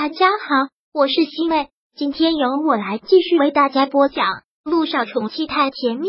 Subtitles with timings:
[0.00, 4.26] 大家好，我是西妹，今天由我来继续为大家播讲
[4.62, 6.06] 《路上宠妻太甜蜜》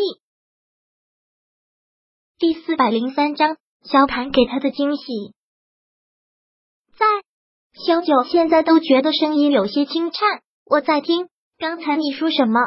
[2.38, 3.57] 第四百零三章。
[3.83, 5.33] 萧盘给他的惊喜，
[6.99, 7.05] 在
[7.83, 10.44] 萧九现在都觉得声音有些轻颤。
[10.66, 11.28] 我在听，
[11.58, 12.60] 刚才你说什么？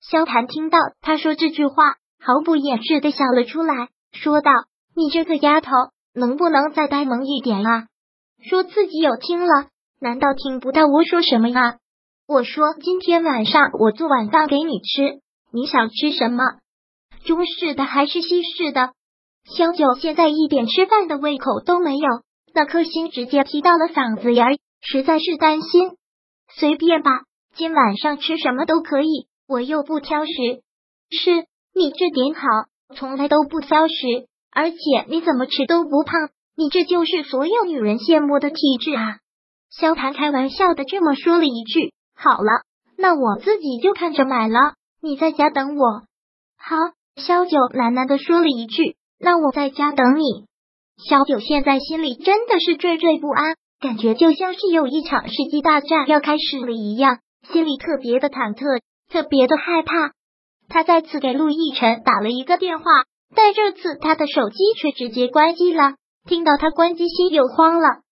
[0.00, 4.52] 萧盘听到他说这句话，毫不掩饰的笑了出来，说道
[4.94, 5.72] ：“你这个丫头，
[6.14, 7.88] 能不能再呆萌一点啊？
[8.48, 9.66] 说自己有听了。”
[10.02, 11.76] 难道听不到我说什么吗？
[12.26, 15.20] 我说今天晚上我做晚饭给你吃，
[15.52, 16.42] 你想吃什么？
[17.24, 18.90] 中式的还是西式的？
[19.44, 22.08] 萧九现在一点吃饭的胃口都没有，
[22.52, 25.90] 那颗心直接提到了嗓子眼儿，实在是担心。
[26.52, 27.20] 随便吧，
[27.54, 30.32] 今晚上吃什么都可以，我又不挑食。
[31.10, 31.30] 是
[31.76, 32.40] 你这点好，
[32.96, 33.94] 从来都不挑食，
[34.50, 39.18] 而且你怎么吃都不胖，你这就是所有女人羡慕的体质啊！
[39.74, 42.62] 萧谭开玩笑的这么说了一句：“好了，
[42.98, 46.02] 那我自己就看着买了，你在家等我。”
[46.60, 46.76] 好，
[47.16, 50.46] 萧九喃喃的说了一句：“那我在家等你。”
[51.02, 57.18] 萧九现在心里真的是惴惴不安，感觉就像是有一场世纪大战要开始了一样，
[57.50, 60.12] 心里特别的忐忑，特别的害怕。
[60.68, 62.84] 他再次给陆亦辰打了一个电话，
[63.34, 65.94] 但这次他的手机却直接关机了。
[66.28, 68.02] 听到他关机，心又慌了。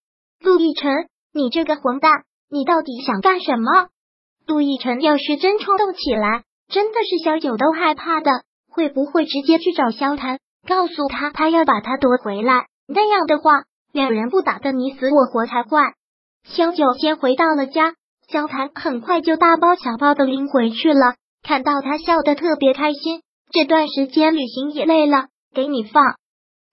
[0.40, 1.09] 陆亦辰。
[1.32, 2.10] 你这个混蛋，
[2.50, 3.88] 你到底想干什么？
[4.46, 8.30] 陆亦辰要是真冲动起来，真的是小九都害怕的。
[8.68, 12.66] 会不会直接去找萧谭，告诉他他要把他夺回来？
[12.86, 15.94] 那样的话，两人不打个你死我活才怪。
[16.44, 17.94] 萧九先回到了家，
[18.28, 21.14] 萧谭很快就大包小包的拎回去了。
[21.42, 26.16] 看到他笑得特别开心，这段时间旅行也累了，给你放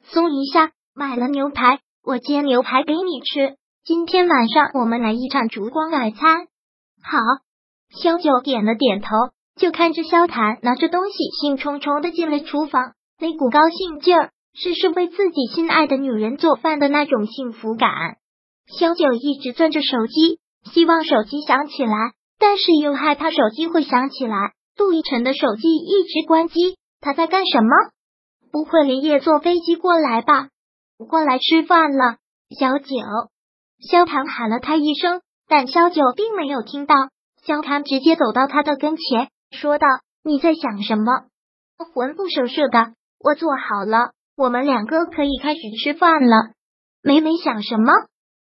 [0.03, 0.71] 松一下。
[0.93, 3.55] 买了牛排，我煎牛排给你吃。
[3.87, 6.47] 今天晚上我们来一场烛光晚餐。
[7.01, 7.19] 好，
[7.89, 9.07] 萧九点了点头，
[9.55, 17.89] 就看着萧谭拿着东西，兴冲冲的进了厨房，那股高兴劲儿是是为自己心爱的女人做饭的那种幸福感。
[18.77, 24.51] 萧九一直攥着手机，希望手机响起来，但是又害怕手机会响起来。
[24.75, 27.69] 杜奕晨的手机一直关机，他在干什么？
[28.51, 30.49] 不会连夜坐飞机过来吧？
[31.07, 32.17] 过来吃饭了，
[32.49, 32.93] 小九。
[33.79, 36.95] 萧谭喊了他一声，但萧九并没有听到。
[37.43, 39.87] 萧谭直接走到他的跟前，说道
[40.23, 41.11] ：“你在想什么？”
[41.93, 46.51] 魂不守舍的，我做好了，我们两个可以开始吃饭了。
[47.03, 47.93] 美美想什么？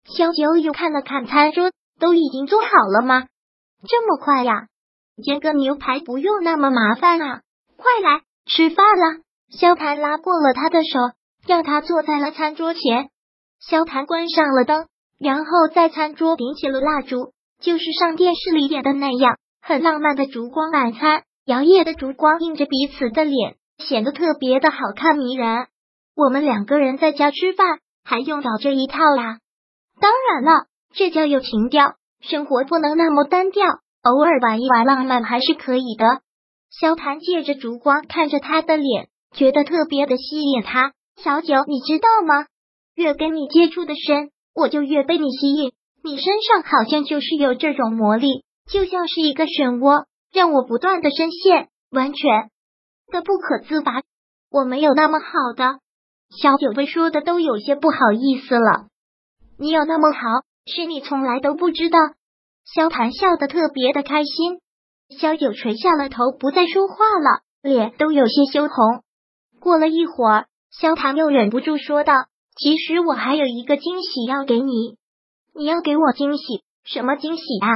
[0.06, 3.28] 萧九又看了看餐桌，都已经做好了吗？
[3.88, 4.68] 这么快呀？
[5.24, 7.42] 煎个牛排不用那么麻烦啊！
[7.78, 9.22] 快来吃饭了。
[9.50, 11.00] 萧谭拉过了他的手，
[11.48, 13.10] 让他坐在了餐桌前。
[13.60, 14.88] 萧谭关上了灯。
[15.24, 21.24] 然后在餐桌点起了蜡烛，就是上电视里演的那样，很浪漫的烛光晚餐。
[21.46, 25.68] 摇曳的烛光映着彼此的脸，显得特别的好看迷人。
[26.16, 29.40] 我们两个人在家吃饭，还用搞这一套啦？
[30.00, 31.96] 当然了，这叫有情调。
[32.22, 33.66] 生活不能那么单调，
[34.04, 36.22] 偶尔玩一玩浪漫还是可以的。
[36.70, 40.92] 萧谭借着烛光看着他的脸，觉得特别的吸引他。
[41.16, 42.46] 小九，你知道吗？
[42.96, 44.32] 越跟你接触的深。
[44.54, 52.50] 我就越被你吸引，你身上好像就是有这种魔力，就像是一个漩涡，让我不断的深陷，完全
[53.12, 54.02] 的不可自拔。
[54.52, 55.26] 我没有那么好
[55.58, 55.80] 的，
[56.30, 58.88] 小九被说的都有些不好意思了。
[59.58, 60.20] 你有那么好，
[60.66, 61.98] 是你从来都不知道。
[62.66, 64.60] 萧谭笑得特别的开心，
[65.20, 69.04] 萧九垂下了头，不再说话了，脸都有些羞红。
[69.60, 72.14] 过了一会儿，萧谭又忍不住说道。
[72.56, 74.98] 其实我还有一个惊喜要给你，
[75.56, 76.44] 你要给我惊喜？
[76.84, 77.68] 什么惊喜啊？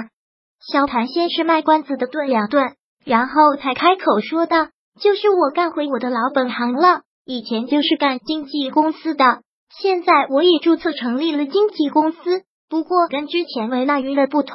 [0.60, 4.68] 萧谭先是卖关子的顿两顿，然后才开口说道
[5.00, 9.42] ：“就是我干回我的老本行了，以前就是干经纪公司的，
[9.82, 14.54] 现在我也注册成立了经纪公司，不过跟之前维纳娱乐不同，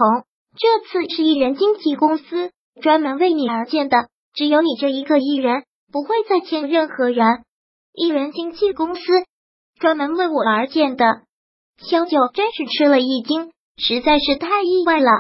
[0.57, 7.43] 这次是艺人经纪公司，专门为你而建的，只有你这一个艺人，不会再签任何人。
[7.93, 9.01] 艺人经纪公司。”
[9.83, 11.23] 专门为我而建的，
[11.77, 15.11] 萧九真是吃了一惊，实在是太意外了。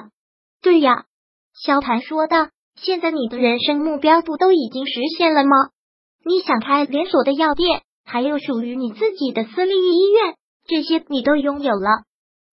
[0.62, 1.06] 对呀，
[1.53, 2.47] 萧谭说道
[2.81, 5.50] ：“现在你的人生目标不都已经实现了吗？
[6.25, 10.37] 你想开连锁的药店，还有属于你自己的私立医院，
[10.69, 12.05] 这些你都拥有了。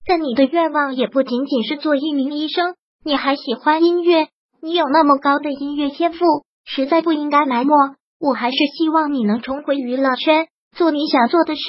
[0.07, 2.73] 但你的愿望也不仅仅是做一名医生，
[3.06, 4.29] 你还喜欢音乐，
[4.63, 6.17] 你有那么高的音乐天赋，
[6.65, 7.71] 实在不应该埋没。
[8.19, 11.61] 我还是希望你能重回娱乐圈，做你想做的事。”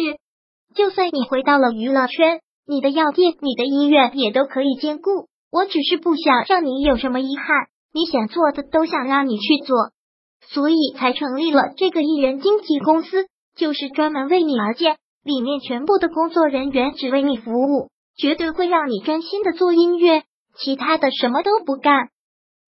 [0.74, 5.28] 就算你回到了娱乐圈，你的药店、你的医院也都可以兼顾。
[5.50, 9.76] 我只是不想让你有什么遗憾，你想做的都想让你去做，
[10.46, 13.26] 所以才成立了这个艺人经纪公司，
[13.56, 20.22] 就是专门为你而建，里面全部的工作人员只为你服务，绝对会让你专心的做音乐，
[20.56, 22.10] 其他的什么都不干。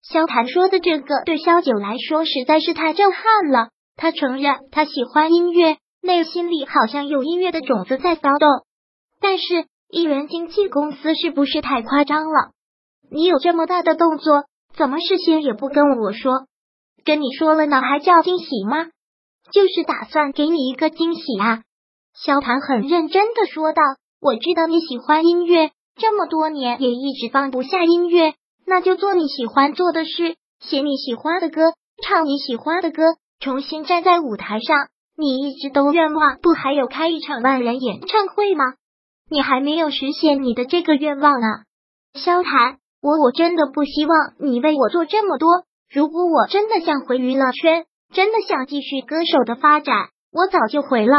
[0.02, 3.22] 萧谭说的这个对萧九来说实在是太震撼
[3.52, 5.76] 了，他承认他喜欢音乐。
[6.02, 8.48] 内心里好像有音乐的种子在骚动，
[9.20, 12.50] 但是艺人经纪公司是不是太夸张了？
[13.08, 14.44] 你有这么大的动作，
[14.74, 16.48] 怎么事先也不跟我说？
[17.04, 18.86] 跟你说了呢，还叫惊喜吗？
[19.52, 21.62] 就是打算给你一个惊喜啊！
[22.14, 23.82] 萧谭很认真的说道
[24.20, 28.34] ：“我知道你喜欢音乐，这么多年也一直放不下音乐，
[28.66, 33.02] 那就做你喜欢做的事，写你喜欢的歌，唱你喜欢的歌，
[33.38, 38.64] 重新站在舞台上。”你一直都愿望不还有开一场万人演唱会吗？
[39.30, 41.64] 你还没有实现你的这个愿望啊，
[42.14, 45.64] 萧谈，我我真的不希望你为我做这么多。
[45.90, 51.14] 如果我真的想回娱乐圈，真的想继续歌手的发展，我早就回了。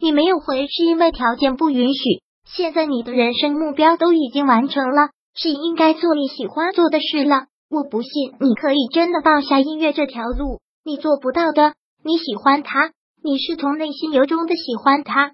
[0.00, 2.22] 你没有回是因为条件不允许。
[2.44, 7.46] 现在你的人生目标都已经完成了，是应该做你喜欢做的事了。
[7.68, 11.74] 我不信你可以真的放下音乐这条路，你做不到的。
[12.04, 12.92] 你喜欢他。
[13.22, 15.32] 你是从内心由衷的喜欢他，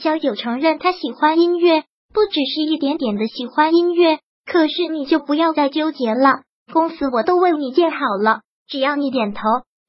[0.00, 1.82] 萧九承认他喜欢音乐，
[2.14, 4.20] 不只是一点点的喜欢音乐。
[4.46, 6.42] 可是你就不要再纠结了，
[6.72, 9.40] 公司我都为你建好了，只要你点头，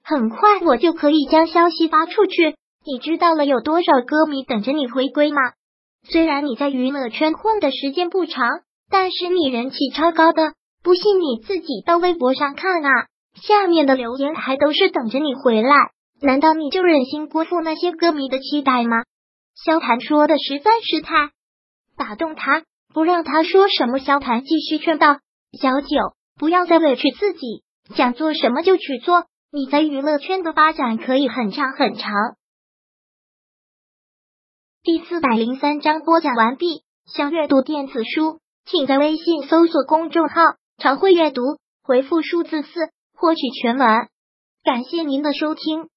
[0.04, 2.56] 很快我就可以将消息发出去。
[2.84, 5.42] 你知道了有多少歌迷等着你回归吗？
[6.10, 12.90] 虽然你在娱乐圈混的时间不长，但是你人气超高的，不信你自己到微博上看啊，
[13.36, 15.92] 下面的留言还都是等着你回来。
[16.20, 19.04] 难道你就忍心辜负那些歌迷的期待吗？
[19.56, 21.32] 萧谭说的实在是太
[21.96, 24.00] 打动他，不让他说什么。
[24.00, 25.20] 萧谭继续劝道
[25.60, 25.88] ：“小九，
[26.36, 27.64] 不要再委屈自己，
[27.96, 29.26] 想做什么就去做。
[29.52, 32.12] 你在娱乐圈的发展可以很长很长。”
[34.84, 36.84] 第四百零三章播讲完毕。
[37.06, 40.42] 想阅读电子书，请在微信搜索公众号
[40.78, 41.42] “常会阅读”，
[41.84, 42.70] 回复数字四
[43.14, 44.08] 获取全文。
[44.64, 45.88] 感谢您的收听。